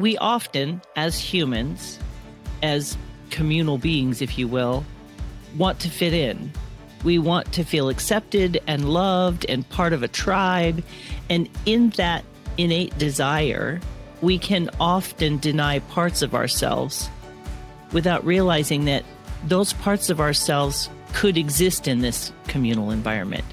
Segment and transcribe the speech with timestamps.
[0.00, 1.98] we often, as humans,
[2.62, 2.96] as
[3.30, 4.84] communal beings, if you will,
[5.56, 6.52] want to fit in.
[7.04, 10.82] We want to feel accepted and loved and part of a tribe.
[11.28, 12.24] And in that
[12.58, 13.80] innate desire,
[14.20, 17.08] we can often deny parts of ourselves
[17.92, 19.04] without realizing that
[19.44, 23.44] those parts of ourselves could exist in this communal environment.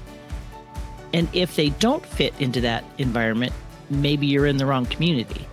[1.14, 3.52] And if they don't fit into that environment,
[3.88, 5.46] maybe you're in the wrong community.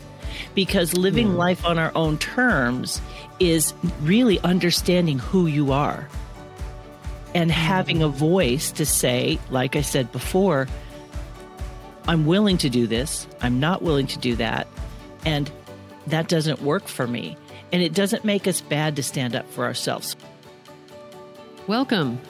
[0.56, 1.38] Because living mm.
[1.38, 3.02] life on our own terms
[3.40, 6.08] is really understanding who you are
[7.36, 7.58] and hmm.
[7.58, 10.68] having a voice to say, like I said before,
[12.08, 14.68] I'm willing to do this, I'm not willing to do that,
[15.26, 15.52] and
[16.08, 17.38] that doesn't work for me.
[17.72, 20.16] And it doesn't make us bad to stand up for ourselves.
[21.68, 22.22] Welcome.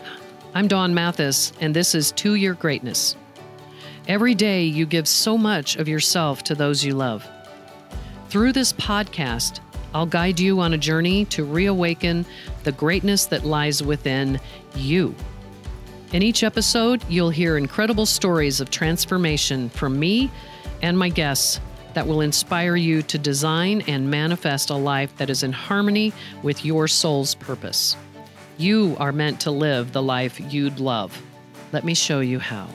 [0.56, 3.16] I'm Dawn Mathis, and this is To Your Greatness.
[4.08, 7.28] Every day, you give so much of yourself to those you love.
[8.36, 9.62] Through this podcast,
[9.94, 12.26] I'll guide you on a journey to reawaken
[12.66, 14.42] the greatness that lies within
[14.76, 15.16] you.
[16.12, 20.30] In each episode, you'll hear incredible stories of transformation from me
[20.82, 21.62] and my guests
[21.94, 26.12] that will inspire you to design and manifest a life that is in harmony
[26.44, 27.96] with your soul's purpose.
[28.58, 31.18] You are meant to live the life you'd love.
[31.72, 32.68] Let me show you how.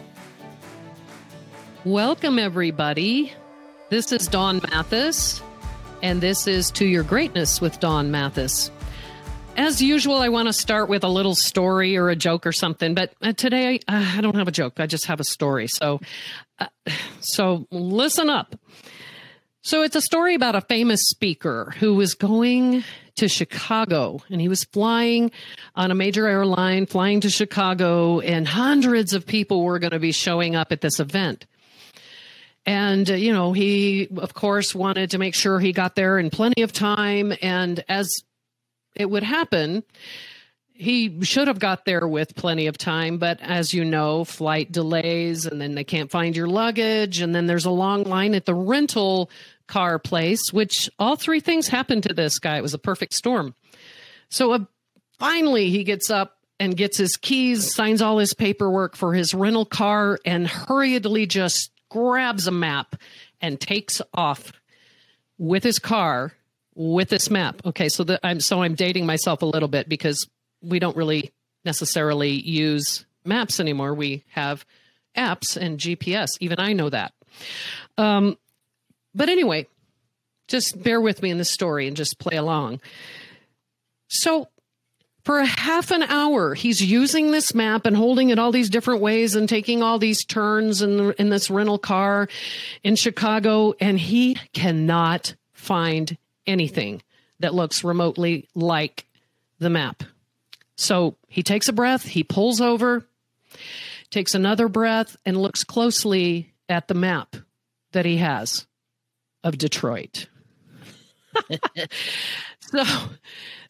[1.84, 3.34] Welcome, everybody.
[3.90, 5.42] This is Dawn Mathis,
[6.02, 8.70] and this is To Your Greatness with Dawn Mathis.
[9.56, 12.94] As usual, I want to start with a little story or a joke or something,
[12.94, 14.80] but uh, today I, uh, I don't have a joke.
[14.80, 15.66] I just have a story.
[15.66, 16.00] So,
[16.58, 16.66] uh,
[17.20, 18.54] so listen up.
[19.62, 22.82] So it's a story about a famous speaker who was going
[23.16, 25.30] to Chicago and he was flying
[25.74, 30.12] on a major airline, flying to Chicago, and hundreds of people were going to be
[30.12, 31.44] showing up at this event.
[32.66, 36.30] And, uh, you know, he, of course, wanted to make sure he got there in
[36.30, 37.32] plenty of time.
[37.40, 38.08] And as
[38.94, 39.82] it would happen,
[40.80, 45.44] he should have got there with plenty of time, but as you know, flight delays
[45.44, 47.20] and then they can't find your luggage.
[47.20, 49.30] And then there's a long line at the rental
[49.66, 52.56] car place, which all three things happened to this guy.
[52.56, 53.54] It was a perfect storm.
[54.30, 54.58] So uh,
[55.18, 59.66] finally, he gets up and gets his keys, signs all his paperwork for his rental
[59.66, 62.96] car, and hurriedly just grabs a map
[63.40, 64.52] and takes off
[65.38, 66.32] with his car
[66.74, 67.60] with this map.
[67.66, 70.26] Okay, so the, I'm so I'm dating myself a little bit because
[70.62, 71.32] we don't really
[71.64, 73.94] necessarily use maps anymore.
[73.94, 74.64] We have
[75.16, 76.30] apps and GPS.
[76.40, 77.12] Even I know that.
[77.98, 78.38] Um,
[79.14, 79.66] but anyway,
[80.48, 82.80] just bear with me in this story and just play along.
[84.08, 84.48] So,
[85.24, 89.00] for a half an hour, he's using this map and holding it all these different
[89.00, 92.28] ways and taking all these turns in, in this rental car
[92.82, 96.16] in Chicago, and he cannot find
[96.46, 97.02] anything
[97.40, 99.06] that looks remotely like
[99.58, 100.02] the map.
[100.76, 103.06] So he takes a breath, he pulls over,
[104.08, 107.36] takes another breath, and looks closely at the map
[107.92, 108.66] that he has
[109.44, 110.26] of Detroit.
[112.60, 112.84] so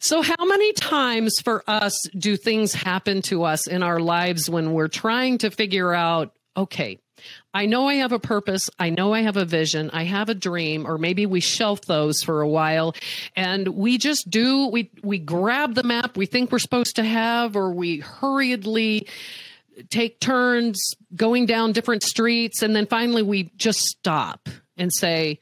[0.00, 4.72] so how many times for us do things happen to us in our lives when
[4.72, 6.99] we're trying to figure out okay
[7.53, 8.71] I know I have a purpose.
[8.78, 9.91] I know I have a vision.
[9.93, 12.94] I have a dream, or maybe we shelf those for a while
[13.37, 17.56] and we just do, we, we grab the map we think we're supposed to have,
[17.56, 19.09] or we hurriedly
[19.88, 22.62] take turns going down different streets.
[22.62, 25.41] And then finally we just stop and say,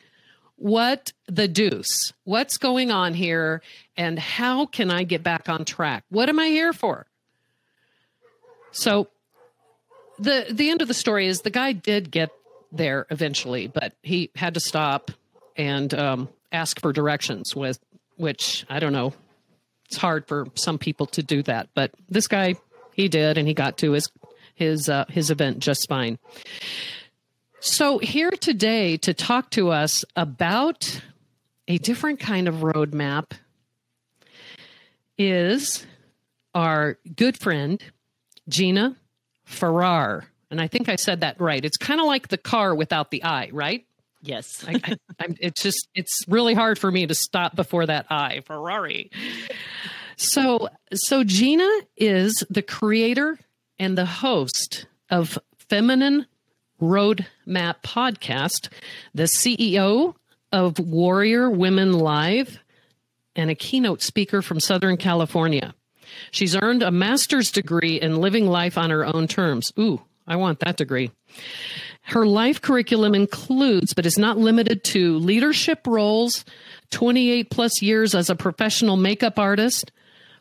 [0.59, 2.13] what the deuce?
[2.25, 3.63] What's going on here?
[3.97, 6.05] And how can I get back on track?
[6.11, 7.07] What am I here for?
[8.73, 9.09] So
[10.19, 12.31] the the end of the story is the guy did get
[12.73, 15.11] there eventually, but he had to stop
[15.57, 17.79] and um, ask for directions with
[18.17, 19.15] which I don't know.
[19.87, 22.57] It's hard for some people to do that, but this guy
[22.93, 24.11] he did, and he got to his
[24.55, 26.19] his uh, his event just fine.
[27.61, 31.01] So here today to talk to us about
[31.67, 33.33] a different kind of roadmap
[35.19, 35.85] is
[36.55, 37.83] our good friend
[38.49, 38.97] Gina
[39.45, 40.27] Farrar.
[40.53, 41.65] And I think I said that right.
[41.65, 43.85] It's kind of like the car without the I, right?
[44.23, 44.65] Yes.
[44.67, 44.81] I,
[45.21, 49.11] I, it's just, it's really hard for me to stop before that I, Ferrari.
[50.17, 53.37] So, so Gina is the creator
[53.81, 55.39] and the host of
[55.69, 56.27] Feminine
[56.81, 58.69] Roadmap Podcast,
[59.15, 60.15] the CEO
[60.53, 62.61] of Warrior Women Live,
[63.37, 65.75] and a keynote speaker from Southern California.
[66.31, 69.73] She's earned a master's degree in living life on her own terms.
[69.79, 71.11] Ooh, I want that degree.
[72.03, 76.45] Her life curriculum includes, but is not limited to, leadership roles,
[76.91, 79.93] 28 plus years as a professional makeup artist,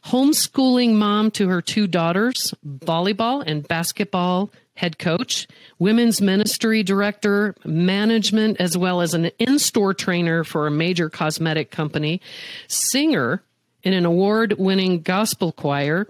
[0.05, 5.47] homeschooling mom to her two daughters, volleyball and basketball head coach,
[5.79, 11.71] women's ministry director, management, as well as an in store trainer for a major cosmetic
[11.71, 12.21] company,
[12.67, 13.41] singer
[13.81, 16.07] in an award winning gospel choir,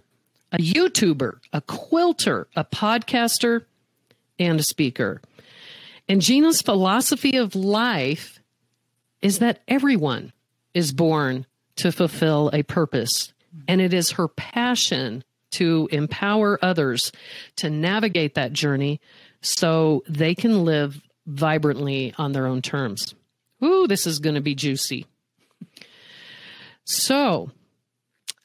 [0.51, 3.63] a YouTuber, a quilter, a podcaster,
[4.37, 5.21] and a speaker.
[6.09, 8.39] And Gina's philosophy of life
[9.21, 10.33] is that everyone
[10.73, 11.45] is born
[11.77, 13.31] to fulfill a purpose.
[13.67, 17.11] And it is her passion to empower others
[17.57, 18.99] to navigate that journey
[19.41, 23.13] so they can live vibrantly on their own terms.
[23.63, 25.05] Ooh, this is going to be juicy.
[26.85, 27.51] So,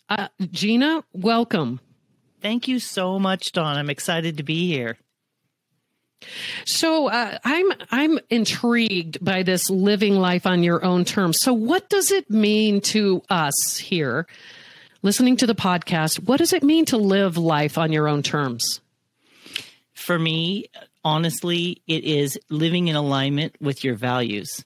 [0.09, 1.81] uh, Gina, welcome.
[2.41, 3.77] Thank you so much, Dawn.
[3.77, 4.99] I'm excited to be here.
[6.67, 11.39] So uh, I'm I'm intrigued by this living life on your own terms.
[11.41, 14.27] So what does it mean to us here
[15.03, 18.81] listening to the podcast, what does it mean to live life on your own terms?
[19.93, 20.67] For me,
[21.05, 24.65] honestly, it is living in alignment with your values.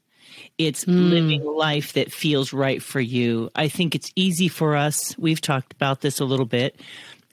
[0.58, 1.10] It's mm.
[1.10, 3.50] living life that feels right for you.
[3.54, 5.16] I think it's easy for us.
[5.18, 6.80] We've talked about this a little bit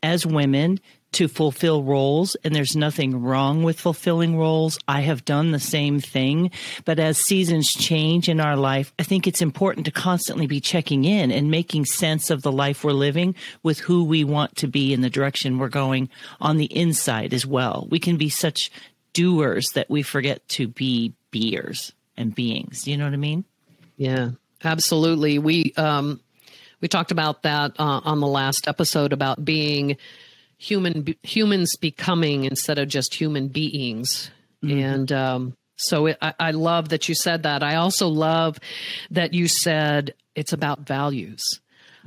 [0.02, 0.80] as women
[1.14, 4.78] to fulfill roles, and there's nothing wrong with fulfilling roles.
[4.88, 6.52] I have done the same thing.
[6.86, 11.06] But as seasons change in our life, I think it's important to constantly be checking
[11.06, 14.94] in and making sense of the life we're living with who we want to be
[14.94, 16.10] and the direction we're going
[16.42, 17.88] on the inside as well.
[17.90, 18.72] We can be such
[19.14, 22.88] doers that we forget to be beers and beings.
[22.88, 23.46] You know what I mean?
[23.98, 24.32] Yeah,
[24.64, 25.40] absolutely.
[25.40, 26.20] We, um,
[26.82, 29.98] we talked about that uh, on the last episode about being
[30.64, 34.32] human humans becoming instead of just human beings.
[34.64, 34.80] Mm-hmm.
[34.80, 37.64] And um, so it, I, I love that you said that.
[37.64, 38.60] I also love
[39.12, 41.44] that you said it's about values.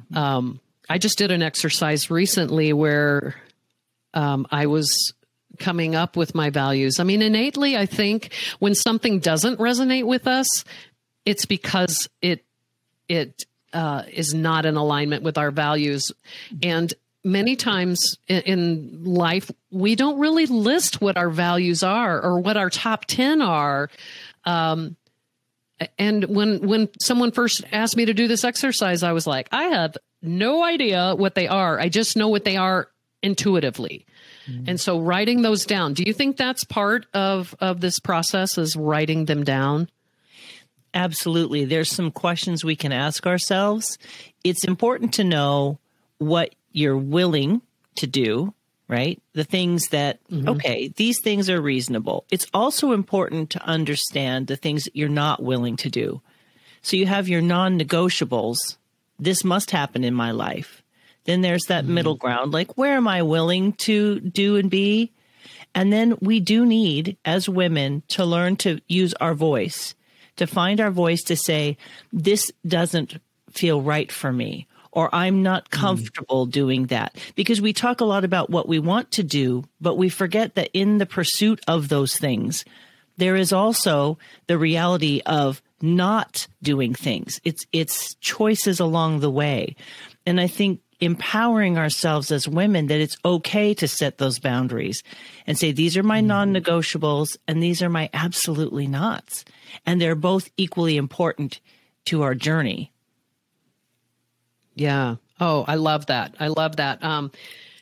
[0.01, 0.17] Mm-hmm.
[0.17, 3.35] Um, I just did an exercise recently where
[4.15, 5.13] um, I was
[5.59, 6.99] coming up with my values.
[6.99, 10.65] I mean, innately, I think when something doesn't resonate with us,
[11.27, 12.45] it's because it
[13.09, 13.45] it
[13.75, 16.11] uh, is not in alignment with our values.
[16.63, 16.95] And
[17.27, 22.71] many times in life, we don't really list what our values are or what our
[22.71, 23.91] top 10 are.
[24.45, 24.97] Um,
[25.99, 29.65] and when when someone first asked me to do this exercise, I was like, I
[29.65, 31.79] have no idea what they are.
[31.79, 32.89] I just know what they are
[33.23, 34.07] intuitively.
[34.49, 34.71] Mm-hmm.
[34.71, 38.75] And so writing those down, do you think that's part of of this process is
[38.75, 39.91] writing them down?
[40.95, 41.67] Absolutely.
[41.67, 43.99] There's some questions we can ask ourselves.
[44.45, 45.79] It's important to know
[46.17, 47.63] what you're willing
[47.97, 48.53] to do,
[48.89, 49.21] right?
[49.33, 50.49] The things that, mm-hmm.
[50.51, 52.25] okay, these things are reasonable.
[52.31, 56.21] It's also important to understand the things that you're not willing to do.
[56.83, 58.59] So you have your non negotiables.
[59.19, 60.83] This must happen in my life.
[61.25, 61.95] Then there's that mm-hmm.
[61.95, 65.13] middle ground, like where am I willing to do and be?
[65.75, 69.95] And then we do need, as women, to learn to use our voice,
[70.37, 71.77] to find our voice to say,
[72.13, 73.19] this doesn't
[73.51, 75.71] feel right for me, or I'm not mm.
[75.71, 76.51] comfortable mm.
[76.51, 77.17] doing that.
[77.37, 80.71] Because we talk a lot about what we want to do, but we forget that
[80.73, 82.65] in the pursuit of those things,
[83.19, 87.39] there is also the reality of not doing things.
[87.45, 89.77] It's it's choices along the way.
[90.25, 95.03] And I think empowering ourselves as women that it's okay to set those boundaries
[95.47, 96.27] and say these are my mm.
[96.27, 99.45] non-negotiables and these are my absolutely nots.
[99.85, 101.61] And they're both equally important
[102.07, 102.93] to our journey.
[104.77, 105.17] Yeah.
[105.41, 106.37] Oh, I love that.
[106.39, 107.03] I love that.
[107.03, 107.33] Um,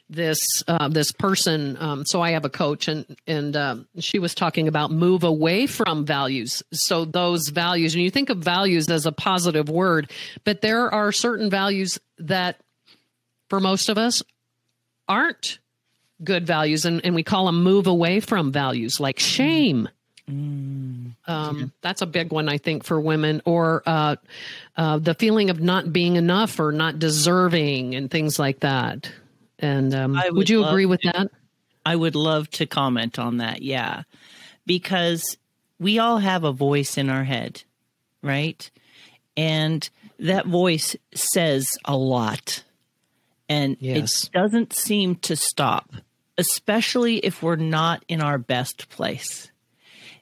[0.08, 1.76] this uh, this person.
[1.78, 5.66] Um, so I have a coach, and and um, she was talking about move away
[5.66, 6.62] from values.
[6.72, 10.10] So those values, and you think of values as a positive word,
[10.44, 12.60] but there are certain values that,
[13.48, 14.22] for most of us,
[15.08, 15.58] aren't
[16.22, 19.88] good values, and, and we call them move away from values, like shame.
[20.30, 20.93] Mm.
[21.26, 24.16] Um, that's a big one, I think, for women, or uh,
[24.76, 29.10] uh, the feeling of not being enough or not deserving, and things like that.
[29.58, 31.30] And um, would, would, you agree with to, that?
[31.86, 33.62] I would love to comment on that.
[33.62, 34.02] Yeah,
[34.66, 35.38] because
[35.78, 37.62] we all have a voice in our head,
[38.22, 38.70] right?
[39.36, 39.88] And
[40.18, 42.64] that voice says a lot,
[43.48, 44.24] and yes.
[44.24, 45.90] it doesn't seem to stop,
[46.36, 49.50] especially if we're not in our best place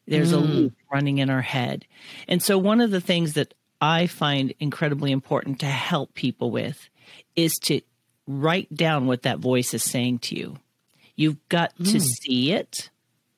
[0.06, 0.36] there's mm.
[0.36, 1.86] a loop running in our head.
[2.28, 6.88] And so, one of the things that I find incredibly important to help people with
[7.34, 7.80] is to
[8.26, 10.56] write down what that voice is saying to you.
[11.16, 11.90] You've got mm.
[11.90, 12.90] to see it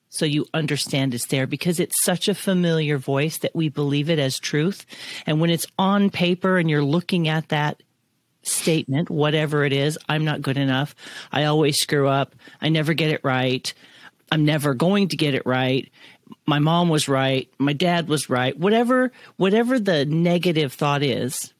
[0.09, 4.19] so you understand it's there because it's such a familiar voice that we believe it
[4.19, 4.85] as truth.
[5.25, 7.83] And when it's on paper and you're looking at that
[8.43, 10.95] statement, whatever it is, I'm not good enough.
[11.31, 12.33] I always screw up.
[12.61, 13.73] I never get it right.
[14.31, 15.91] I'm never going to get it right.
[16.45, 17.49] My mom was right.
[17.57, 18.57] My dad was right.
[18.57, 21.53] Whatever, whatever the negative thought is.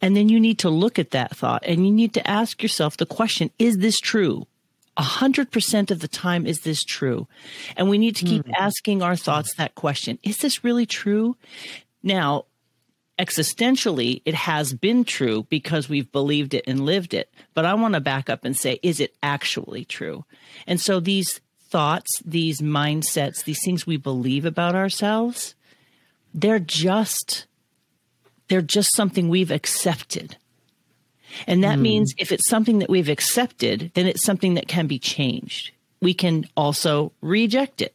[0.00, 2.96] And then you need to look at that thought and you need to ask yourself
[2.96, 4.46] the question, is this true?
[4.98, 7.28] 100% of the time, is this true?
[7.76, 8.52] And we need to keep mm.
[8.58, 10.18] asking our thoughts that question.
[10.22, 11.36] Is this really true?
[12.02, 12.46] Now,
[13.18, 17.32] existentially, it has been true because we've believed it and lived it.
[17.54, 20.24] But I want to back up and say, is it actually true?
[20.66, 25.54] And so these thoughts, these mindsets, these things we believe about ourselves,
[26.34, 27.46] they're just
[28.48, 30.36] they're just something we've accepted.
[31.46, 31.82] And that mm.
[31.82, 35.72] means if it's something that we've accepted, then it's something that can be changed.
[36.00, 37.94] We can also reject it.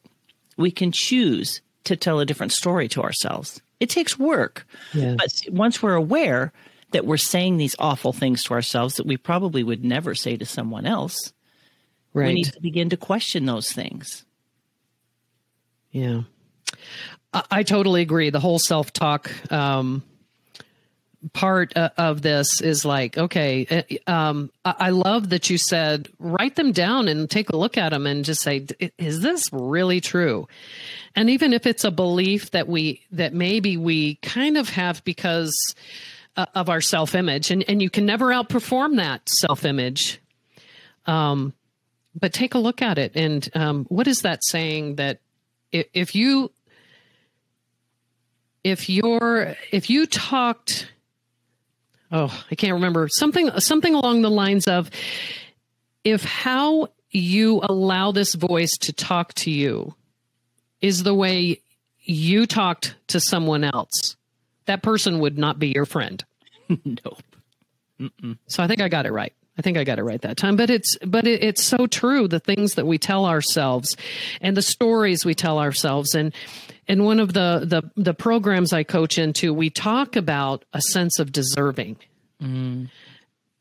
[0.55, 3.61] We can choose to tell a different story to ourselves.
[3.79, 4.67] It takes work.
[4.93, 5.17] Yes.
[5.17, 6.53] But once we're aware
[6.91, 10.45] that we're saying these awful things to ourselves that we probably would never say to
[10.45, 11.33] someone else,
[12.13, 12.27] right.
[12.27, 14.25] we need to begin to question those things.
[15.91, 16.21] Yeah.
[17.33, 18.29] I, I totally agree.
[18.29, 20.03] The whole self talk um,
[21.31, 23.65] part uh, of this is like okay
[24.07, 27.89] uh, um, I, love that you said write them down and take a look at
[27.89, 28.65] them and just say
[28.97, 30.49] is this really true
[31.15, 35.55] and even if it's a belief that we that maybe we kind of have because
[36.35, 40.19] uh, of our self-image and and you can never outperform that self-image
[41.05, 41.53] um
[42.19, 45.19] but take a look at it and um, what is that saying that
[45.71, 46.51] if, if you
[48.63, 50.91] if you're if you talked
[52.11, 54.89] oh, I can't remember something something along the lines of
[56.03, 59.95] if how you allow this voice to talk to you
[60.81, 61.61] is the way
[62.01, 64.17] you talked to someone else,
[64.65, 66.23] that person would not be your friend.
[66.85, 67.23] nope.
[67.99, 68.37] Mm-mm.
[68.47, 69.33] So I think I got it right.
[69.57, 70.55] I think I got it right that time.
[70.55, 72.27] But it's but it, it's so true.
[72.27, 73.95] The things that we tell ourselves,
[74.41, 76.33] and the stories we tell ourselves, and
[76.87, 81.19] in one of the the the programs I coach into, we talk about a sense
[81.19, 81.97] of deserving.
[82.41, 82.89] Mm.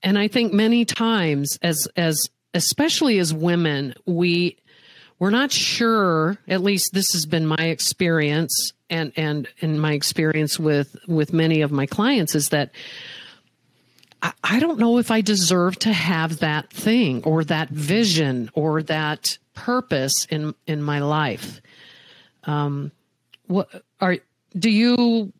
[0.03, 2.19] And I think many times as as
[2.55, 4.57] especially as women, we
[5.19, 10.59] we're not sure, at least this has been my experience and and in my experience
[10.59, 12.71] with with many of my clients is that
[14.23, 19.37] I, don't know if I deserve to have that thing or that vision or that
[19.55, 21.61] purpose in in my life.
[22.45, 22.93] Um,
[23.47, 23.69] what
[24.01, 24.19] are
[24.57, 25.33] do you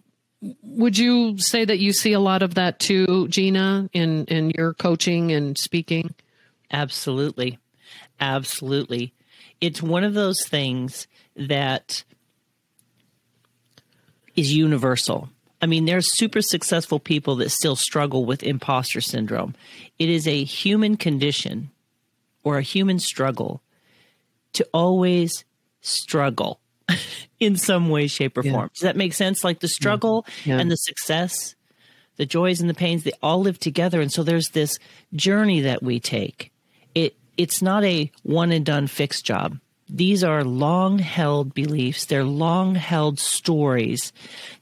[0.63, 4.75] would you say that you see a lot of that too, Gina, in in your
[4.75, 6.15] coaching and speaking?
[6.71, 7.59] Absolutely,
[8.19, 9.13] absolutely.
[9.61, 12.03] It's one of those things that
[14.35, 15.29] is universal.
[15.63, 19.55] I mean, there's super successful people that still struggle with imposter syndrome.
[19.99, 21.71] It is a human condition
[22.43, 23.63] or a human struggle
[24.55, 25.45] to always
[25.81, 26.61] struggle
[27.41, 28.53] in some way, shape, or yeah.
[28.53, 28.71] form.
[28.75, 29.45] Does that make sense?
[29.45, 29.83] Like the mm-hmm.
[29.83, 30.57] struggle yeah.
[30.57, 30.61] Yeah.
[30.61, 31.55] and the success,
[32.17, 34.01] the joys and the pains, they all live together.
[34.01, 34.79] And so there's this
[35.15, 36.51] journey that we take.
[36.95, 39.59] It it's not a one and done fixed job.
[39.95, 42.07] These are long held beliefs.
[42.07, 44.11] They're long held stories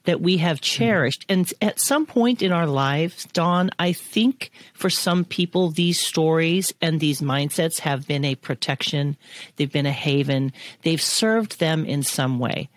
[0.03, 1.25] that we have cherished.
[1.29, 6.75] And at some point in our lives, Dawn, I think for some people, these stories
[6.83, 9.17] and these mindsets have been a protection.
[9.55, 10.53] They've been a haven.
[10.83, 12.69] They've served them in some way.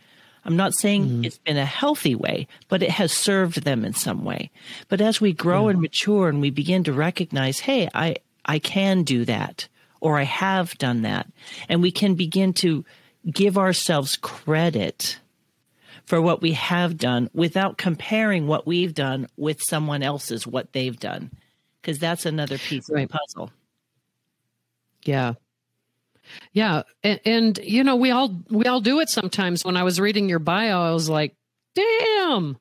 [0.45, 1.25] I'm not saying mm-hmm.
[1.25, 4.51] it's been a healthy way, but it has served them in some way.
[4.89, 5.71] But as we grow yeah.
[5.71, 9.67] and mature and we begin to recognize, hey, I, I can do that
[10.03, 11.31] or I have done that.
[11.69, 12.83] And we can begin to
[13.31, 15.17] give ourselves credit
[16.03, 20.99] for what we have done without comparing what we've done with someone else's what they've
[20.99, 21.31] done.
[21.81, 23.03] Because that's another piece right.
[23.03, 23.51] of the puzzle.
[25.05, 25.35] Yeah.
[26.51, 26.83] Yeah.
[27.01, 29.63] And, and, you know we all we all do it sometimes.
[29.63, 31.33] When i was reading your bio i was like
[31.75, 32.57] damn.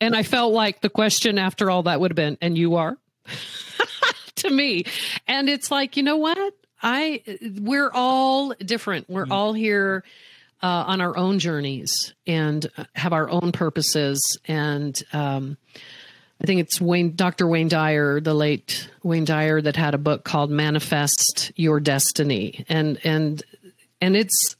[0.00, 2.98] And i felt like the question after all that would have been and you are
[4.46, 4.84] to me.
[5.26, 6.54] And it's like, you know what?
[6.82, 7.22] I
[7.58, 9.08] we're all different.
[9.08, 9.32] We're mm-hmm.
[9.32, 10.04] all here
[10.62, 14.20] uh, on our own journeys and have our own purposes.
[14.46, 15.56] And um,
[16.40, 17.46] I think it's Wayne, Dr.
[17.46, 22.98] Wayne Dyer, the late Wayne Dyer, that had a book called "Manifest Your Destiny," and
[23.04, 23.42] and
[24.00, 24.56] and it's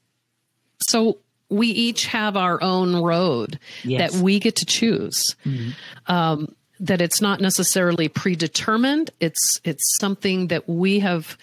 [0.88, 1.18] so
[1.48, 4.12] we each have our own road yes.
[4.12, 5.36] that we get to choose.
[5.44, 6.12] Mm-hmm.
[6.12, 9.10] Um, that it's not necessarily predetermined.
[9.20, 11.36] It's it's something that we have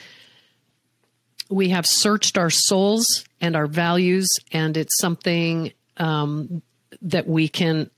[1.50, 6.62] we have searched our souls and our values, and it's something um,
[7.02, 7.90] that we can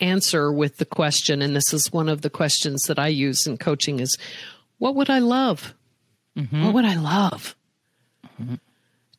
[0.00, 1.42] answer with the question.
[1.42, 4.16] And this is one of the questions that I use in coaching: is
[4.78, 5.74] what would I love?
[6.36, 6.64] Mm-hmm.
[6.64, 7.56] What would I love?
[8.40, 8.56] Mm-hmm.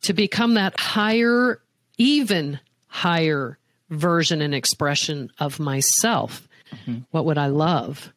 [0.02, 1.60] To become that higher,
[1.98, 3.58] even higher
[3.90, 6.47] version and expression of myself.
[6.72, 6.98] Mm-hmm.
[7.10, 8.12] What would I love?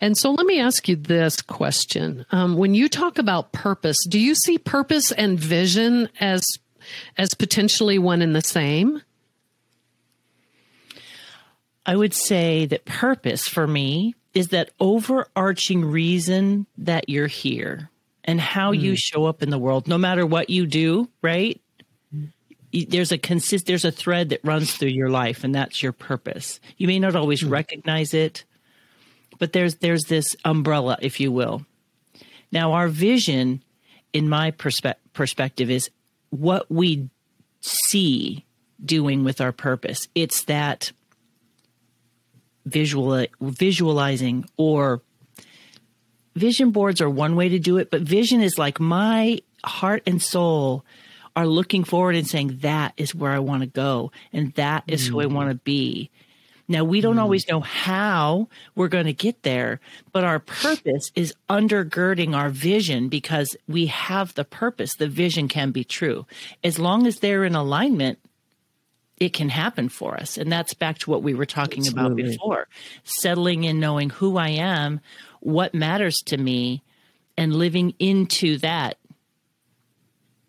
[0.00, 2.26] And so let me ask you this question.
[2.30, 6.44] Um, when you talk about purpose, do you see purpose and vision as
[7.16, 9.00] as potentially one and the same?
[11.86, 17.90] I would say that purpose for me is that overarching reason that you're here
[18.24, 18.80] and how mm.
[18.80, 21.60] you show up in the world, no matter what you do, right?
[22.74, 26.58] There's a consist, there's a thread that runs through your life, and that's your purpose.
[26.76, 27.50] You may not always mm.
[27.50, 28.44] recognize it,
[29.38, 31.64] but there's there's this umbrella, if you will.
[32.50, 33.62] Now, our vision,
[34.12, 35.90] in my perspe- perspective, is
[36.30, 37.08] what we
[37.60, 38.44] see
[38.84, 40.08] doing with our purpose.
[40.14, 40.92] It's that
[42.66, 45.02] visual visualizing or
[46.34, 50.20] vision boards are one way to do it, but vision is like my heart and
[50.20, 50.84] soul
[51.36, 55.06] are looking forward and saying that is where I want to go and that is
[55.06, 55.10] mm.
[55.10, 55.32] who I mm.
[55.32, 56.10] want to be.
[56.66, 57.20] Now, we don't mm.
[57.20, 59.80] always know how we're going to get there,
[60.12, 64.94] but our purpose is undergirding our vision because we have the purpose.
[64.94, 66.26] The vision can be true.
[66.62, 68.18] As long as they're in alignment,
[69.18, 70.38] it can happen for us.
[70.38, 72.22] And that's back to what we were talking Absolutely.
[72.22, 72.68] about before
[73.04, 75.00] settling in, knowing who I am,
[75.40, 76.82] what matters to me,
[77.36, 78.96] and living into that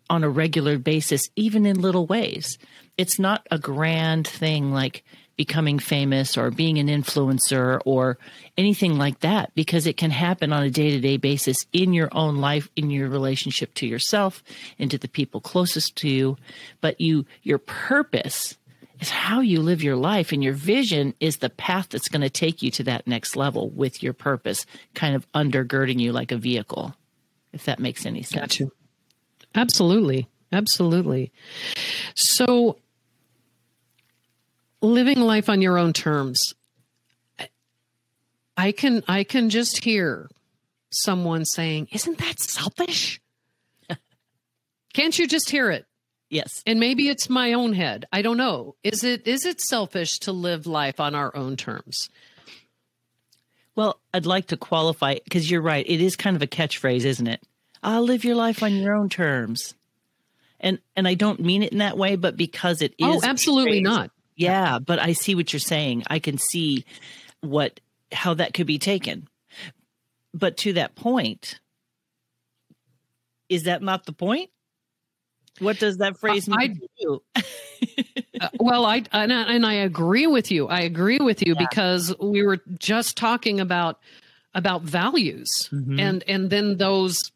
[0.08, 2.58] on a regular basis, even in little ways.
[2.96, 5.04] It's not a grand thing like,
[5.36, 8.18] becoming famous or being an influencer or
[8.56, 12.68] anything like that because it can happen on a day-to-day basis in your own life
[12.74, 14.42] in your relationship to yourself
[14.78, 16.36] and to the people closest to you
[16.80, 18.56] but you your purpose
[18.98, 22.30] is how you live your life and your vision is the path that's going to
[22.30, 26.38] take you to that next level with your purpose kind of undergirding you like a
[26.38, 26.94] vehicle
[27.52, 28.72] if that makes any sense gotcha.
[29.56, 30.28] Absolutely.
[30.52, 31.32] Absolutely.
[32.14, 32.78] So
[34.80, 36.54] living life on your own terms
[38.56, 40.28] i can i can just hear
[40.90, 43.20] someone saying isn't that selfish?
[44.94, 45.86] Can't you just hear it?
[46.30, 46.62] Yes.
[46.66, 48.06] And maybe it's my own head.
[48.12, 48.74] I don't know.
[48.82, 52.08] Is it is it selfish to live life on our own terms?
[53.74, 55.86] Well i'd like to qualify because you're right.
[55.86, 57.42] It is kind of a catchphrase isn't it
[57.82, 59.74] i'll live your life on your own terms
[60.60, 63.24] and and i don't mean it in that way but because it is oh, is
[63.24, 66.04] oh absolutely not yeah, but I see what you're saying.
[66.08, 66.84] I can see
[67.40, 67.80] what
[68.12, 69.28] how that could be taken.
[70.32, 71.58] But to that point,
[73.48, 74.50] is that not the point?
[75.58, 76.78] What does that phrase mean
[77.34, 77.42] I,
[78.40, 80.68] uh, well, I and, I and I agree with you.
[80.68, 81.66] I agree with you yeah.
[81.70, 83.98] because we were just talking about
[84.54, 85.98] about values mm-hmm.
[85.98, 87.32] and and then those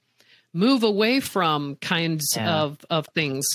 [0.52, 2.62] move away from kinds yeah.
[2.62, 3.46] of of things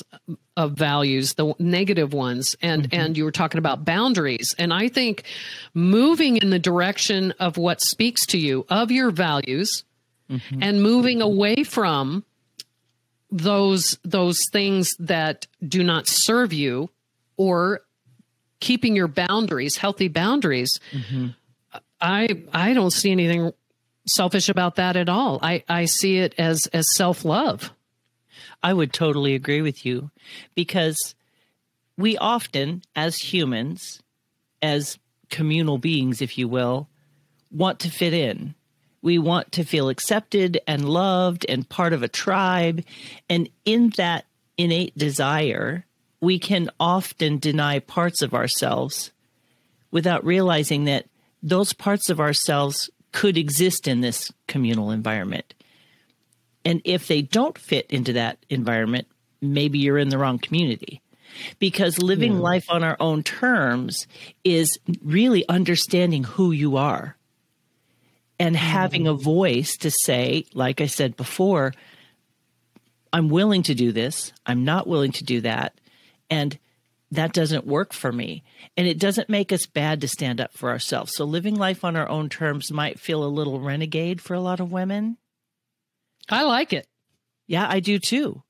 [0.55, 3.01] of values the negative ones and mm-hmm.
[3.01, 5.23] and you were talking about boundaries and i think
[5.73, 9.83] moving in the direction of what speaks to you of your values
[10.29, 10.63] mm-hmm.
[10.63, 12.23] and moving away from
[13.31, 16.89] those those things that do not serve you
[17.35, 17.81] or
[18.61, 21.27] keeping your boundaries healthy boundaries mm-hmm.
[21.99, 23.51] i i don't see anything
[24.07, 25.39] selfish about that at all.
[25.41, 27.71] I, I see it as, as self love.
[28.63, 30.11] I would totally agree with you
[30.55, 31.15] because
[31.97, 34.01] we often, as humans,
[34.61, 34.97] as
[35.29, 36.87] communal beings, if you will,
[37.51, 38.55] want to fit in.
[39.01, 42.83] We want to feel accepted and loved and part of a tribe.
[43.29, 44.25] And in that
[44.57, 45.85] innate desire,
[46.19, 49.11] we can often deny parts of ourselves
[49.91, 51.05] without realizing that
[51.43, 55.53] those parts of ourselves could exist in this communal environment.
[56.65, 59.07] And if they don't fit into that environment,
[59.41, 61.01] maybe you're in the wrong community.
[61.57, 62.39] Because living yeah.
[62.39, 64.05] life on our own terms
[64.43, 67.15] is really understanding who you are
[68.37, 71.73] and having a voice to say, like I said before,
[73.13, 75.79] I'm willing to do this, I'm not willing to do that.
[76.29, 76.59] And
[77.11, 78.43] that doesn't work for me.
[78.75, 81.13] And it doesn't make us bad to stand up for ourselves.
[81.15, 84.59] So living life on our own terms might feel a little renegade for a lot
[84.59, 85.17] of women.
[86.29, 86.87] I like it.
[87.47, 88.41] Yeah, I do too.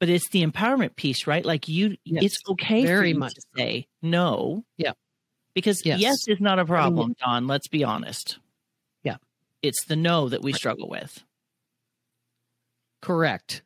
[0.00, 1.44] But it's the empowerment piece, right?
[1.44, 4.64] Like you yes, it's okay very much to say no.
[4.76, 4.92] Yeah.
[5.54, 7.30] Because yes, yes is not a problem, mm-hmm.
[7.30, 7.46] Dawn.
[7.46, 8.38] Let's be honest.
[9.04, 9.16] Yeah.
[9.62, 11.22] It's the no that we struggle with.
[13.00, 13.62] Correct.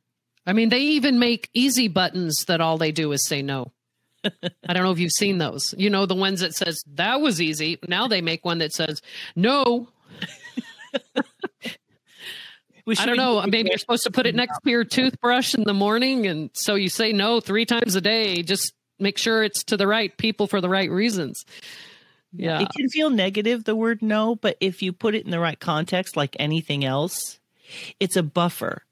[0.47, 3.73] I mean, they even make easy buttons that all they do is say no.
[4.69, 5.75] I don't know if you've seen those.
[5.77, 7.79] You know, the ones that says that was easy.
[7.87, 9.03] Now they make one that says
[9.35, 9.89] no.
[12.99, 13.43] I don't know.
[13.43, 16.27] Maybe you're supposed to put it next to your toothbrush in the morning.
[16.27, 18.43] And so you say no three times a day.
[18.43, 21.45] Just make sure it's to the right people for the right reasons.
[22.33, 22.61] Yeah.
[22.61, 25.59] It can feel negative, the word no, but if you put it in the right
[25.59, 27.41] context, like anything else,
[27.99, 28.83] it's a buffer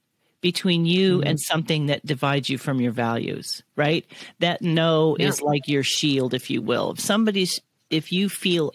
[0.44, 1.26] between you mm-hmm.
[1.26, 4.04] and something that divides you from your values, right?
[4.40, 5.28] That no yeah.
[5.28, 6.90] is like your shield, if you will.
[6.90, 8.70] If somebody's, if you feel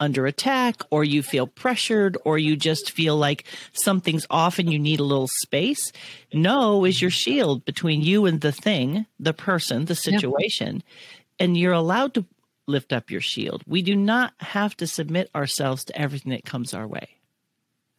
[0.00, 4.80] under attack or you feel pressured or you just feel like something's off and you
[4.80, 5.92] need a little space,
[6.32, 10.82] no is your shield between you and the thing, the person, the situation.
[10.82, 11.44] Yeah.
[11.44, 12.26] And you're allowed to
[12.66, 13.62] lift up your shield.
[13.64, 17.10] We do not have to submit ourselves to everything that comes our way.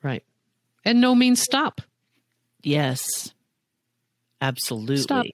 [0.01, 0.25] Right.
[0.83, 1.79] And no means stop.
[2.63, 3.34] Yes.
[4.41, 4.97] Absolutely.
[4.97, 5.26] Stop.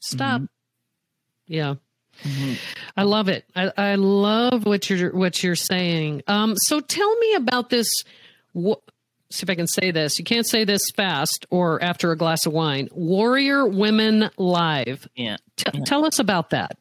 [0.00, 0.40] Stop.
[0.42, 0.44] Mm-hmm.
[1.46, 1.74] Yeah.
[2.22, 2.54] Mm-hmm.
[2.96, 3.44] I love it.
[3.54, 6.22] I, I love what you're what you're saying.
[6.26, 7.88] Um, so tell me about this.
[8.54, 8.82] Wh-
[9.30, 10.18] see if I can say this.
[10.18, 12.88] You can't say this fast or after a glass of wine.
[12.92, 15.08] Warrior Women Live.
[15.14, 15.36] Yeah.
[15.56, 15.84] T- yeah.
[15.84, 16.76] Tell us about that.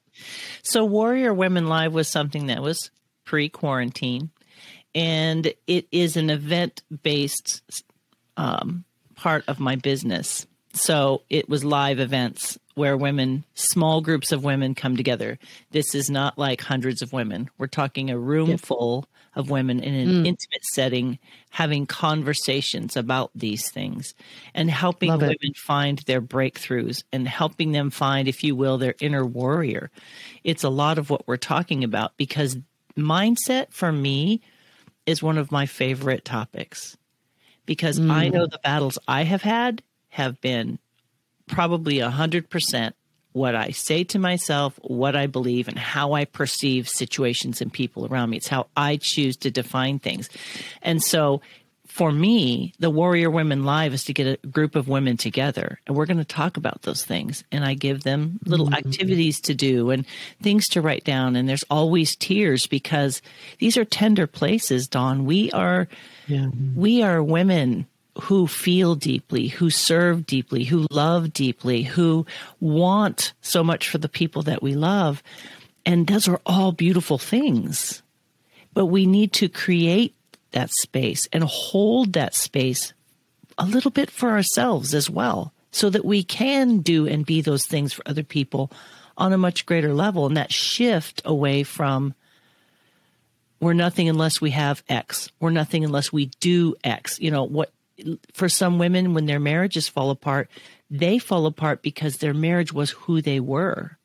[0.63, 2.89] So Warrior Women Live was something that was
[3.25, 4.31] pre quarantine,
[4.95, 7.61] and it is an event based
[8.37, 8.83] um,
[9.17, 10.47] part of my business.
[10.73, 15.39] So it was live events where women, small groups of women come together.
[15.71, 17.49] This is not like hundreds of women.
[17.57, 18.59] We're talking a room yep.
[18.59, 20.27] full of women in an mm.
[20.27, 24.13] intimate setting having conversations about these things
[24.53, 25.57] and helping Love women it.
[25.57, 29.89] find their breakthroughs and helping them find, if you will, their inner warrior.
[30.43, 32.57] It's a lot of what we're talking about because
[32.95, 34.41] mindset for me
[35.05, 36.97] is one of my favorite topics
[37.67, 38.09] because mm.
[38.09, 40.79] I know the battles I have had have been
[41.47, 42.95] probably a hundred percent
[43.33, 48.07] what I say to myself, what I believe, and how I perceive situations and people
[48.07, 48.37] around me.
[48.37, 50.27] It's how I choose to define things.
[50.81, 51.41] And so
[51.97, 55.95] for me, the Warrior Women Live is to get a group of women together and
[55.95, 57.43] we're going to talk about those things.
[57.51, 58.87] And I give them little mm-hmm.
[58.87, 60.05] activities to do and
[60.41, 61.35] things to write down.
[61.35, 63.21] And there's always tears because
[63.59, 65.25] these are tender places, Dawn.
[65.25, 65.87] We are,
[66.27, 66.49] yeah.
[66.75, 67.87] we are women
[68.21, 72.25] who feel deeply, who serve deeply, who love deeply, who
[72.59, 75.21] want so much for the people that we love.
[75.85, 78.01] And those are all beautiful things.
[78.73, 80.15] But we need to create
[80.51, 82.93] that space and hold that space
[83.57, 87.65] a little bit for ourselves as well, so that we can do and be those
[87.65, 88.71] things for other people
[89.17, 90.25] on a much greater level.
[90.25, 92.13] And that shift away from
[93.59, 95.29] we're nothing unless we have X.
[95.39, 97.19] We're nothing unless we do X.
[97.19, 97.71] You know, what
[98.33, 100.49] for some women, when their marriages fall apart,
[100.89, 103.97] they fall apart because their marriage was who they were.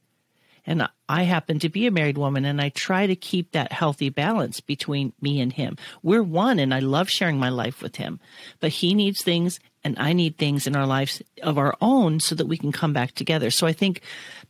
[0.64, 4.10] And I happen to be a married woman and I try to keep that healthy
[4.10, 5.76] balance between me and him.
[6.02, 8.20] We're one and I love sharing my life with him,
[8.60, 12.34] but he needs things and I need things in our lives of our own so
[12.34, 13.50] that we can come back together.
[13.50, 14.00] So I think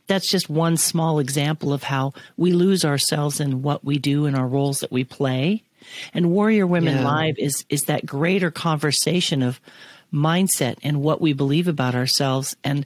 [0.07, 4.35] that's just one small example of how we lose ourselves in what we do and
[4.35, 5.63] our roles that we play
[6.13, 7.05] and Warrior Women yeah.
[7.05, 9.59] Live is is that greater conversation of
[10.13, 12.85] mindset and what we believe about ourselves and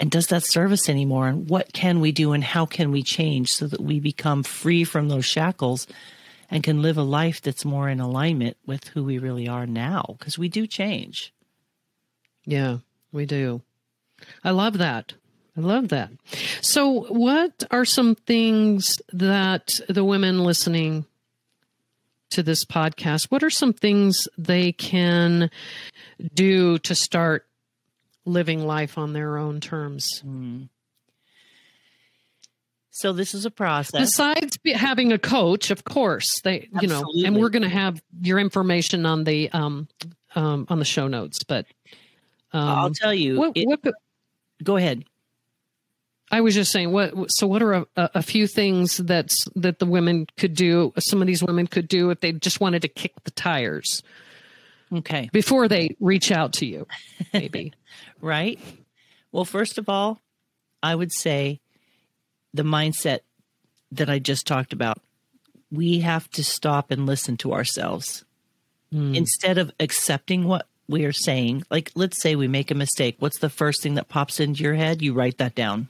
[0.00, 3.02] and does that serve us anymore and what can we do and how can we
[3.02, 5.86] change so that we become free from those shackles
[6.50, 10.16] and can live a life that's more in alignment with who we really are now
[10.18, 11.32] because we do change
[12.46, 12.78] yeah
[13.12, 13.60] we do
[14.42, 15.14] i love that
[15.56, 16.10] I love that.
[16.62, 21.06] So, what are some things that the women listening
[22.30, 25.50] to this podcast, what are some things they can
[26.34, 27.46] do to start
[28.24, 30.22] living life on their own terms?
[30.26, 30.68] Mm.
[32.90, 34.00] So this is a process.
[34.00, 38.38] Besides having a coach, of course, they you know, and we're going to have your
[38.38, 39.88] information on the um,
[40.36, 41.42] um, on the show notes.
[41.42, 41.66] But
[42.54, 43.36] um, I'll tell you.
[43.38, 43.80] What, it, what,
[44.62, 45.04] go ahead.
[46.30, 47.12] I was just saying, what?
[47.30, 50.92] So, what are a, a, few things that's that the women could do?
[50.98, 54.02] Some of these women could do if they just wanted to kick the tires.
[54.92, 55.28] Okay.
[55.32, 56.86] Before they reach out to you,
[57.32, 57.72] maybe.
[58.20, 58.58] right.
[59.32, 60.20] Well, first of all,
[60.82, 61.60] I would say
[62.54, 63.20] the mindset
[63.92, 65.00] that I just talked about.
[65.70, 68.24] We have to stop and listen to ourselves
[68.92, 69.16] mm.
[69.16, 71.64] instead of accepting what we are saying.
[71.70, 73.16] Like, let's say we make a mistake.
[73.18, 75.02] What's the first thing that pops into your head?
[75.02, 75.88] You write that down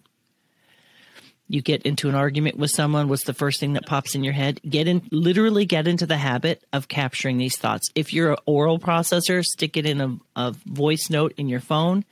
[1.46, 4.32] you get into an argument with someone what's the first thing that pops in your
[4.32, 8.38] head get in literally get into the habit of capturing these thoughts if you're an
[8.46, 12.02] oral processor stick it in a, a voice note in your phone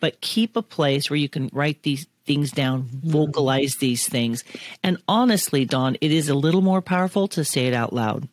[0.00, 4.44] but keep a place where you can write these things down, vocalize these things.
[4.82, 8.28] And honestly, Dawn, it is a little more powerful to say it out loud.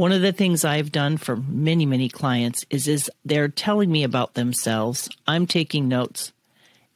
[0.00, 4.02] One of the things I've done for many, many clients is is they're telling me
[4.02, 5.10] about themselves.
[5.26, 6.32] I'm taking notes.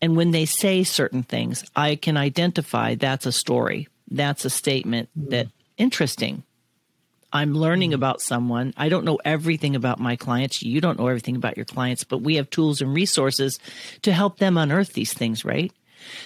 [0.01, 3.89] And when they say certain things, I can identify that's a story.
[4.11, 5.29] That's a statement mm-hmm.
[5.33, 6.45] that interesting.
[7.31, 7.97] I'm learning mm-hmm.
[7.97, 8.73] about someone.
[8.75, 10.63] I don't know everything about my clients.
[10.63, 13.59] You don't know everything about your clients, but we have tools and resources
[14.01, 15.71] to help them unearth these things, right?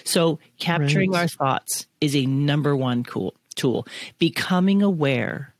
[0.05, 1.23] So capturing right.
[1.23, 3.85] our thoughts is a number one cool tool.
[4.17, 5.53] Becoming aware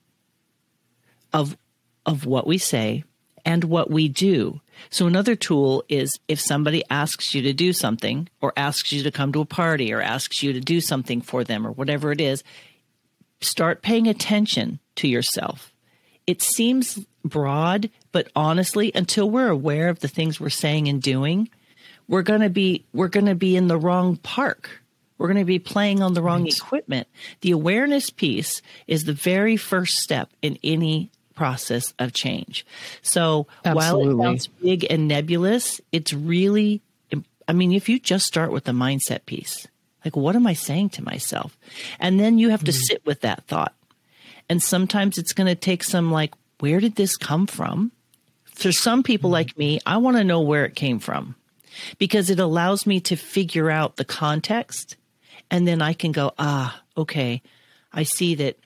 [1.34, 1.58] of
[2.06, 3.04] of what we say
[3.46, 4.62] and what we do.
[4.90, 9.12] So another tool is if somebody asks you to do something or asks you to
[9.12, 12.22] come to a party or asks you to do something for them or whatever it
[12.22, 12.44] is,
[13.42, 15.74] start paying attention to yourself.
[16.28, 21.50] It seems broad, but honestly, until we're aware of the things we're saying and doing,
[22.08, 24.70] we're going to be we're going to be in the wrong park.
[25.18, 26.56] We're going to be playing on the wrong right.
[26.56, 27.08] equipment.
[27.42, 32.66] The awareness piece is the very first step in any process of change.
[33.02, 34.14] So Absolutely.
[34.14, 36.82] while it sounds big and nebulous, it's really
[37.48, 39.66] I mean, if you just start with the mindset piece,
[40.04, 41.58] like what am I saying to myself?
[41.98, 42.80] And then you have to mm-hmm.
[42.82, 43.74] sit with that thought.
[44.50, 47.94] And sometimes it's going to take some like where did this come from?
[48.54, 49.34] For some people mm-hmm.
[49.34, 51.36] like me, I want to know where it came from
[51.98, 54.98] because it allows me to figure out the context
[55.50, 57.42] and then I can go, ah, okay,
[57.94, 58.58] I see that,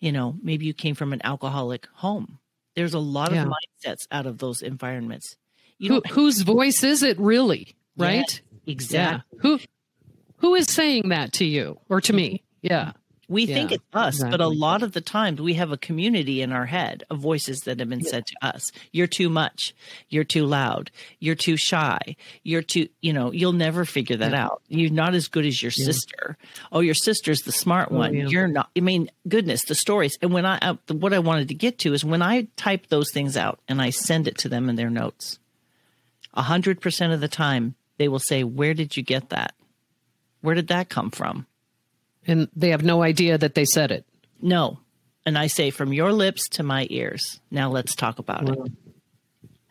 [0.00, 2.38] you know, maybe you came from an alcoholic home.
[2.74, 3.42] There's a lot yeah.
[3.42, 5.36] of mindsets out of those environments.
[5.78, 7.76] You Who, whose voice is it really?
[7.96, 8.42] Right?
[8.64, 9.24] Yeah, exactly.
[9.32, 9.40] Yeah.
[9.42, 9.58] Who
[10.38, 12.42] who is saying that to you or to me?
[12.62, 12.66] Mm-hmm.
[12.72, 12.92] Yeah.
[13.28, 14.38] We yeah, think it's us, exactly.
[14.38, 17.58] but a lot of the times we have a community in our head of voices
[17.60, 18.10] that have been yeah.
[18.10, 18.70] said to us.
[18.92, 19.74] You're too much.
[20.08, 20.92] You're too loud.
[21.18, 22.14] You're too shy.
[22.44, 24.44] You're too, you know, you'll never figure that yeah.
[24.44, 24.62] out.
[24.68, 26.36] You're not as good as your sister.
[26.70, 28.14] Oh, your sister's the smart oh, one.
[28.14, 28.70] You're not.
[28.76, 30.16] I mean, goodness, the stories.
[30.22, 33.10] And when I, uh, what I wanted to get to is when I type those
[33.12, 35.40] things out and I send it to them in their notes,
[36.32, 39.54] a hundred percent of the time they will say, where did you get that?
[40.42, 41.46] Where did that come from?
[42.26, 44.04] And they have no idea that they said it.
[44.40, 44.78] No.
[45.24, 47.40] And I say, from your lips to my ears.
[47.50, 48.64] Now let's talk about wow.
[48.64, 48.72] it.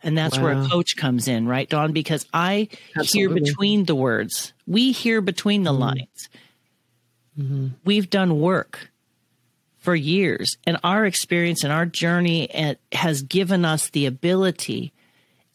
[0.02, 0.44] And that's wow.
[0.44, 1.92] where a coach comes in, right, Dawn?
[1.92, 3.40] Because I Absolutely.
[3.40, 4.52] hear between the words.
[4.66, 5.80] We hear between the mm-hmm.
[5.80, 6.28] lines.
[7.38, 7.68] Mm-hmm.
[7.84, 8.90] We've done work
[9.78, 14.92] for years, and our experience and our journey has given us the ability,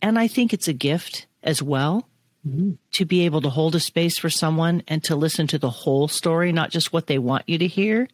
[0.01, 2.07] and I think it's a gift as well,
[2.47, 2.71] mm-hmm.
[2.93, 6.07] to be able to hold a space for someone and to listen to the whole
[6.07, 8.07] story, not just what they want you to hear.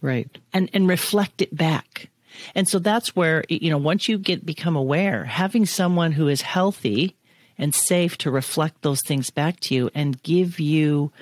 [0.00, 0.28] Right.
[0.52, 2.08] And and reflect it back.
[2.54, 6.42] And so that's where you know once you get become aware, having someone who is
[6.42, 7.16] healthy
[7.58, 11.12] and safe to reflect those things back to you and give you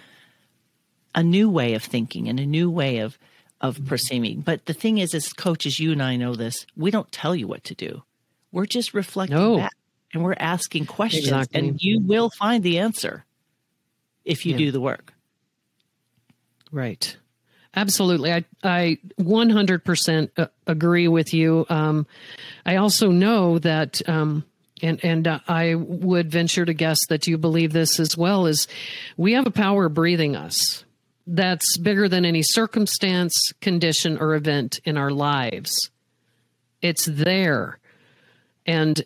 [1.14, 3.18] a new way of thinking and a new way of
[3.60, 3.86] of mm-hmm.
[3.86, 4.40] perceiving.
[4.40, 6.64] But the thing is, as coaches, you and I know this.
[6.76, 8.04] We don't tell you what to do.
[8.52, 9.58] We're just reflecting no.
[9.58, 9.74] back
[10.12, 11.58] and we're asking questions exactly.
[11.60, 13.24] and you will find the answer
[14.24, 14.58] if you yeah.
[14.58, 15.12] do the work
[16.70, 17.16] right
[17.74, 22.06] absolutely i i 100% uh, agree with you um,
[22.66, 24.44] i also know that um,
[24.82, 28.68] and and uh, I would venture to guess that you believe this as well is
[29.16, 30.84] we have a power breathing us
[31.26, 35.90] that's bigger than any circumstance, condition or event in our lives.
[36.80, 37.78] It's there.
[38.66, 39.02] And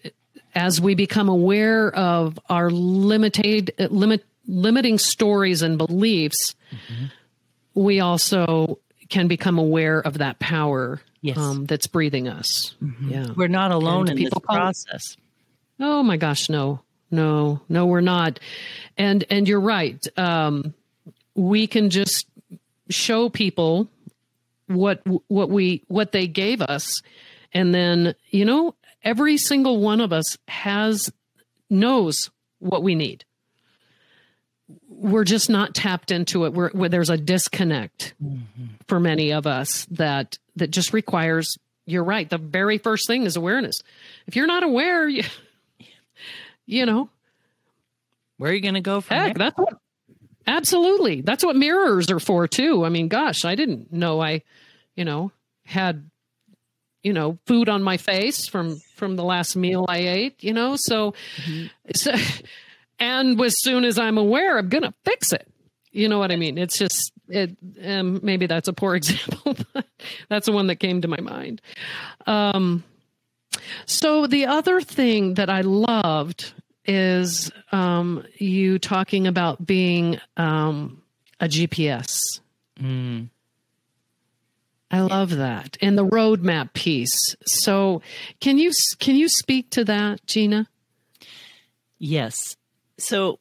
[0.55, 7.07] as we become aware of our limited limit limiting stories and beliefs, mm-hmm.
[7.75, 11.39] we also can become aware of that power yes.
[11.39, 12.75] um, that's breathing us.
[12.83, 13.09] Mm-hmm.
[13.11, 15.17] Yeah, we're not alone and in this process.
[15.81, 18.39] oh my gosh, no, no, no, we're not.
[18.99, 20.05] And and you're right.
[20.19, 20.75] Um,
[21.35, 22.27] we can just
[22.91, 23.89] show people
[24.67, 27.03] what what we what they gave us,
[27.53, 31.13] and then you know every single one of us has
[31.71, 33.25] knows what we need.
[34.89, 36.53] We're just not tapped into it.
[36.53, 38.67] Where, where there's a disconnect mm-hmm.
[38.87, 43.37] for many of us that that just requires you're right the very first thing is
[43.37, 43.81] awareness.
[44.27, 45.25] If you're not aware you,
[46.67, 47.09] you know.
[48.39, 49.51] Where are you going to go from heck, there?
[49.51, 49.75] that's what
[50.47, 51.21] absolutely.
[51.21, 52.85] That's what mirrors are for too.
[52.85, 54.43] I mean gosh i didn't know i
[54.95, 55.33] you know
[55.65, 56.09] had
[57.03, 60.77] you know food on my face from from the last meal i ate you know
[60.77, 61.67] so, mm-hmm.
[61.95, 62.13] so
[62.99, 65.49] and as soon as i'm aware i'm gonna fix it
[65.91, 69.87] you know what i mean it's just it um, maybe that's a poor example but
[70.29, 71.61] that's the one that came to my mind
[72.27, 72.85] um
[73.87, 76.53] so the other thing that i loved
[76.85, 81.03] is um, you talking about being um,
[81.41, 82.19] a GPS.
[82.81, 83.29] Mm.
[84.93, 87.19] I love that, and the roadmap piece.
[87.47, 88.03] So,
[88.41, 90.69] can you can you speak to that, Gina?
[91.99, 92.37] Yes.
[92.99, 93.39] So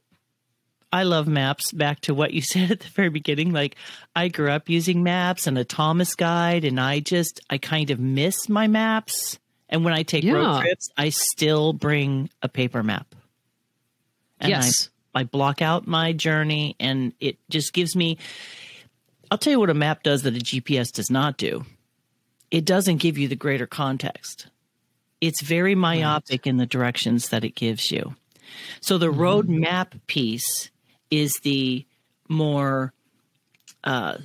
[0.94, 1.72] I love maps.
[1.74, 3.52] Back to what you said at the very beginning.
[3.52, 3.76] Like
[4.16, 8.00] I grew up using maps and a Thomas guide, and I just I kind of
[8.00, 9.38] miss my maps.
[9.68, 10.34] And when I take Yeah.
[10.34, 13.14] road trips, I still bring a paper map.
[14.40, 14.90] And yes.
[15.14, 18.18] I, I block out my journey, and it just gives me.
[19.32, 21.66] I'll tell you what a map does that a GPS does not do.
[22.52, 24.48] It doesn't give you the greater context.
[25.22, 28.16] It's very myopic in the directions that it gives you.
[28.82, 30.70] So the road map piece
[31.10, 31.86] is the
[32.28, 32.94] more
[33.86, 34.18] uh,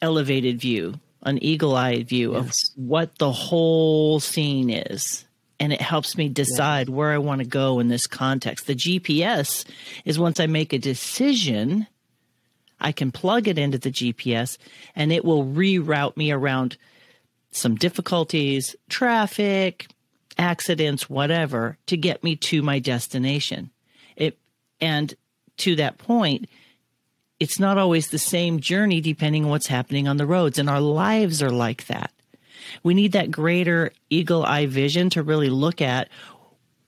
[0.00, 5.24] elevated view, an eagle-eyed view of what the whole scene is,
[5.60, 8.66] and it helps me decide where I want to go in this context.
[8.66, 9.64] The GPS
[10.04, 11.86] is once I make a decision,
[12.82, 14.58] I can plug it into the GPS,
[14.94, 16.76] and it will reroute me around
[17.50, 19.88] some difficulties, traffic,
[20.38, 23.70] accidents, whatever, to get me to my destination.
[24.16, 24.38] It
[24.80, 25.14] and
[25.58, 26.48] to that point,
[27.38, 30.80] it's not always the same journey depending on what's happening on the roads, and our
[30.80, 32.12] lives are like that.
[32.82, 36.08] We need that greater eagle eye vision to really look at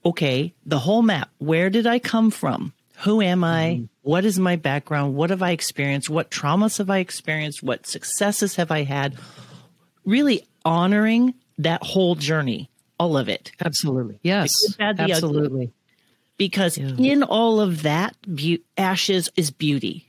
[0.05, 1.31] okay, the whole map.
[1.39, 2.73] Where did I come from?
[2.99, 3.75] Who am I?
[3.77, 3.85] Mm-hmm.
[4.03, 5.15] What is my background?
[5.15, 6.09] What have I experienced?
[6.09, 7.61] What traumas have I experienced?
[7.63, 9.15] What successes have I had?
[10.05, 13.51] Really honoring that whole journey, all of it.
[13.63, 14.19] Absolutely.
[14.23, 14.49] Yes.
[14.77, 15.13] Bad, the ugly.
[15.13, 15.73] Absolutely.
[16.37, 16.95] Because Yeah.
[16.97, 20.05] in all of that, beau- ashes is beauty.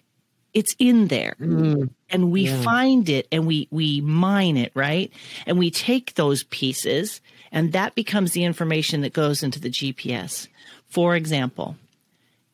[0.54, 1.36] It's in there.
[1.40, 1.90] Mm.
[2.10, 2.62] And we Yeah.
[2.62, 5.12] find it and we, we mine it, right?
[5.46, 7.20] And we take those pieces
[7.52, 10.48] and that becomes the information that goes into the GPS.
[10.88, 11.76] For example,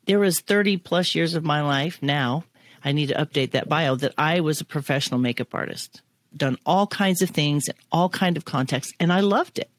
[0.07, 2.45] there was 30 plus years of my life now.
[2.85, 6.03] I need to update that bio that I was a professional makeup artist,
[6.37, 9.71] done all kinds of things in all kind of contexts, and I loved it.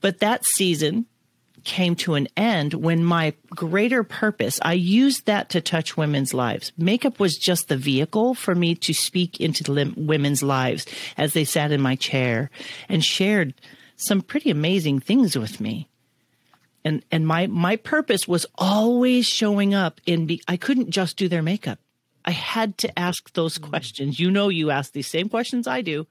[0.00, 1.06] But that season
[1.64, 6.72] came to an end when my greater purpose, I used that to touch women's lives.
[6.76, 11.70] Makeup was just the vehicle for me to speak into women's lives as they sat
[11.70, 12.50] in my chair
[12.88, 13.54] and shared
[13.96, 15.88] some pretty amazing things with me
[16.84, 21.28] and and my my purpose was always showing up in be, I couldn't just do
[21.28, 21.78] their makeup.
[22.24, 23.68] I had to ask those mm.
[23.68, 24.20] questions.
[24.20, 26.06] You know you ask these same questions I do.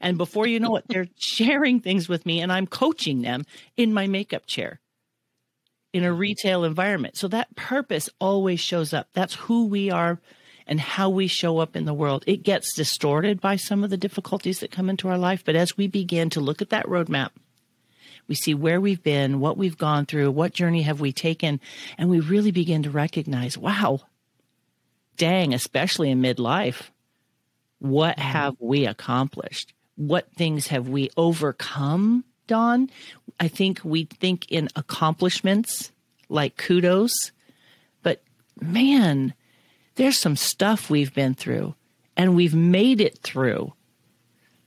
[0.00, 3.44] And before you know it they're sharing things with me and I'm coaching them
[3.76, 4.80] in my makeup chair
[5.92, 6.18] in a mm-hmm.
[6.18, 7.16] retail environment.
[7.16, 9.08] So that purpose always shows up.
[9.12, 10.20] That's who we are
[10.66, 12.22] and how we show up in the world.
[12.26, 15.76] It gets distorted by some of the difficulties that come into our life, but as
[15.76, 17.30] we begin to look at that roadmap
[18.30, 21.58] we see where we've been, what we've gone through, what journey have we taken,
[21.98, 24.02] and we really begin to recognize, wow,
[25.16, 26.90] dang, especially in midlife,
[27.80, 28.28] what mm-hmm.
[28.28, 29.72] have we accomplished?
[29.96, 32.88] What things have we overcome, Dawn?
[33.40, 35.90] I think we think in accomplishments
[36.28, 37.32] like kudos,
[38.04, 38.22] but
[38.60, 39.34] man,
[39.96, 41.74] there's some stuff we've been through
[42.16, 43.72] and we've made it through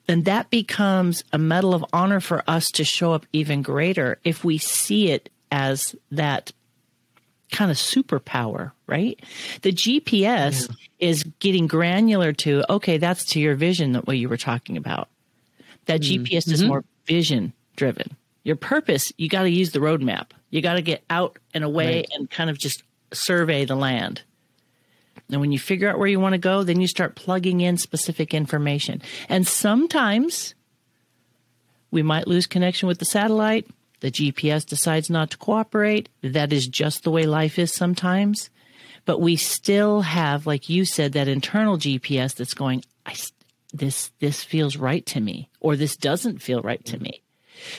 [0.08, 4.44] then that becomes a medal of honor for us to show up even greater if
[4.44, 6.52] we see it as that
[7.52, 9.22] kind of superpower, right?
[9.62, 14.38] The GPS is getting granular to, okay, that's to your vision, that what you were
[14.38, 15.08] talking about.
[15.86, 16.24] That mm-hmm.
[16.24, 16.68] GPS is mm-hmm.
[16.68, 18.18] more vision driven.
[18.44, 20.32] Your purpose, you got to use the roadmap.
[20.50, 22.10] You got to get out and away Right.
[22.13, 24.24] and kind of just survey the land.
[25.34, 27.78] And when you figure out where you want to go, then you start plugging in
[27.78, 29.02] specific information.
[29.30, 30.56] And sometimes
[31.91, 33.67] we might lose connection with the satellite.
[34.00, 36.10] The GPS decides not to cooperate.
[36.22, 38.50] That is just the way life is sometimes.
[39.06, 42.84] But we still have, like you said, that internal GPS that's going,
[43.74, 47.22] this, this feels right to me, or this doesn't feel right to me.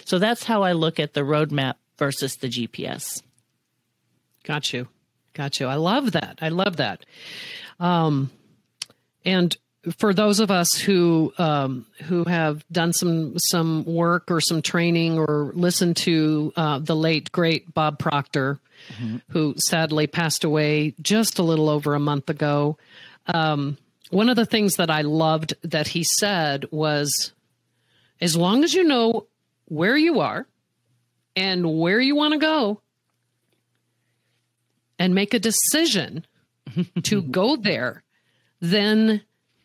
[0.04, 3.22] So that's how I look at the roadmap versus the GPS.
[4.44, 4.88] Got you.
[5.34, 5.66] Got you.
[5.66, 6.38] I love that.
[6.40, 7.04] I love that.
[7.80, 8.30] Um,
[9.24, 9.56] and
[9.98, 15.18] for those of us who um, who have done some some work or some training
[15.18, 18.60] or listened to uh, the late great Bob Proctor,
[19.28, 22.78] who sadly passed away just a little over a month ago,
[23.26, 23.76] um,
[24.10, 27.32] one of the things that I loved that he said was,
[28.20, 29.26] as long as you know
[29.66, 30.46] where you are
[31.34, 32.80] and where you want to go,
[35.04, 36.24] and make a decision
[37.02, 38.02] to go there,
[38.58, 39.20] then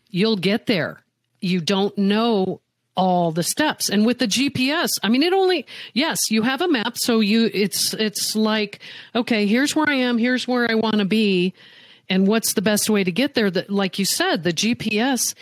[0.09, 1.01] you'll get there.
[1.39, 2.59] You don't know
[2.97, 3.89] all the steps.
[3.89, 6.97] And with the GPS, I mean, it only, yes, you have a map.
[6.97, 8.81] So you, it's, it's like,
[9.15, 10.17] okay, here's where I am.
[10.17, 11.53] Here's where I want to be.
[12.09, 13.49] And what's the best way to get there?
[13.49, 15.35] That, like you said, the GPS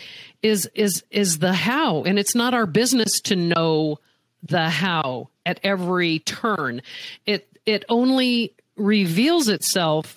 [0.44, 2.04] is, is, is the how.
[2.04, 3.98] And it's not our business to know
[4.44, 6.82] the how at every turn.
[7.26, 10.16] It, it only reveals itself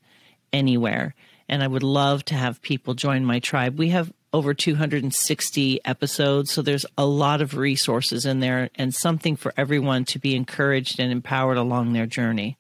[0.53, 1.15] anywhere.
[1.49, 3.79] And I would love to have people join my tribe.
[3.79, 6.53] We have over 260 episodes.
[6.53, 11.01] So there's a lot of resources in there and something for everyone to be encouraged
[11.01, 12.59] and empowered along their journey.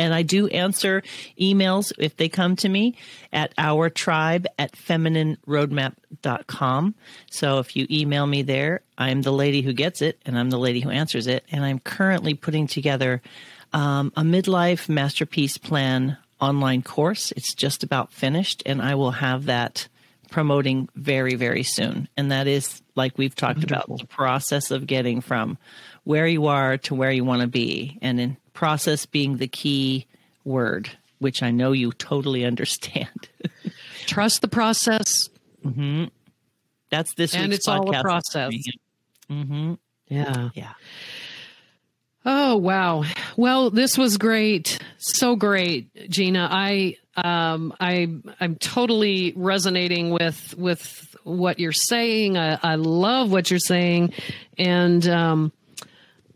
[0.00, 1.02] And I do answer
[1.38, 2.96] emails if they come to me
[3.34, 6.94] at our tribe at feminineroadmap.com.
[7.30, 10.58] So if you email me there, I'm the lady who gets it and I'm the
[10.58, 11.44] lady who answers it.
[11.52, 13.20] And I'm currently putting together
[13.74, 17.30] um, a midlife masterpiece plan online course.
[17.32, 19.86] It's just about finished, and I will have that
[20.30, 22.08] promoting very, very soon.
[22.16, 23.96] And that is, like we've talked Wonderful.
[23.96, 25.58] about, the process of getting from
[26.04, 27.98] where you are to where you want to be.
[28.00, 30.06] And in process being the key
[30.44, 33.28] word, which I know you totally understand.
[34.06, 35.28] Trust the process.
[35.64, 36.04] Mm-hmm.
[36.90, 38.52] That's this and it's all a process.
[39.30, 39.74] Mm-hmm.
[40.08, 40.48] Yeah.
[40.54, 40.72] Yeah.
[42.24, 43.04] Oh wow.
[43.36, 44.78] Well, this was great.
[44.98, 46.48] So great, Gina.
[46.50, 48.08] I um I
[48.40, 52.36] I'm totally resonating with with what you're saying.
[52.36, 54.12] I, I love what you're saying
[54.58, 55.52] and um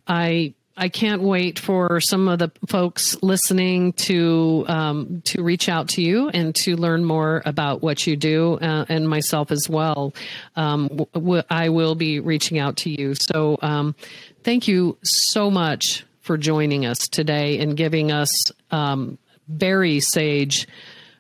[0.06, 5.88] I I can't wait for some of the folks listening to um, to reach out
[5.90, 10.12] to you and to learn more about what you do, uh, and myself as well.
[10.56, 13.14] Um, w- w- I will be reaching out to you.
[13.14, 13.94] So, um,
[14.42, 18.30] thank you so much for joining us today and giving us
[18.72, 20.66] um, very sage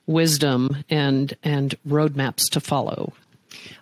[0.06, 3.12] wisdom and and roadmaps to follow.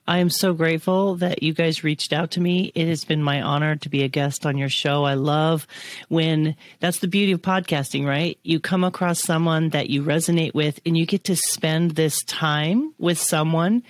[0.07, 2.73] I am so grateful that you guys reached out to me.
[2.75, 5.05] It has been my honor to be a guest on your show.
[5.05, 5.67] I love
[6.09, 8.37] when that's the beauty of podcasting, right?
[8.43, 12.95] You come across someone that you resonate with and you get to spend this time
[12.99, 13.85] with someone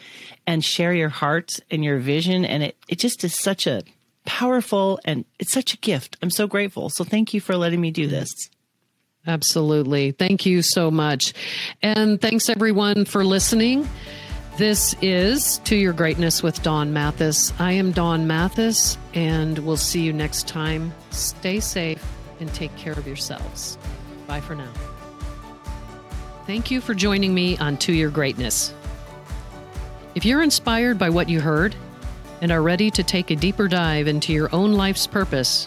[0.47, 2.45] and share your heart and your vision.
[2.45, 3.83] And it, it just is such a
[4.27, 6.19] powerful and it's such a gift.
[6.21, 6.91] I'm so grateful.
[6.91, 8.29] So thank you for letting me do this.
[9.27, 10.11] Absolutely.
[10.13, 11.33] Thank you so much.
[11.81, 13.89] And thanks everyone for listening.
[14.59, 17.55] This is To Your Greatness with Dawn Mathis.
[17.59, 20.93] I am Dawn Mathis, and we'll see you next time.
[21.11, 22.05] Stay safe
[22.39, 23.79] and take care of yourselves.
[24.27, 24.71] Bye for now.
[26.47, 28.75] Thank you for joining me on To Your Greatness.
[30.15, 31.75] If you're inspired by what you heard
[32.43, 35.67] and are ready to take a deeper dive into your own life's purpose,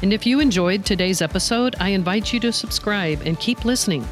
[0.01, 4.07] And if you enjoyed today's episode, I invite you to subscribe and keep listening.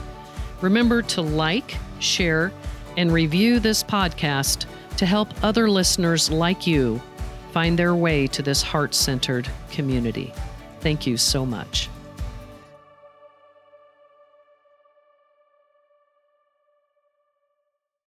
[0.62, 2.52] Remember to like, share,
[3.00, 4.66] and review this podcast
[4.98, 7.02] to help other listeners like you
[7.54, 10.34] find their way to this heart centered community.
[10.82, 11.90] Thank you so much.